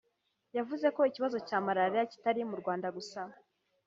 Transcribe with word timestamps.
yavuze 0.57 0.87
ko 0.95 1.01
ikibazo 1.09 1.37
cya 1.47 1.57
Malariya 1.65 2.09
kitari 2.11 2.41
mu 2.49 2.55
Rwanda 2.61 2.87
gusa 2.97 3.19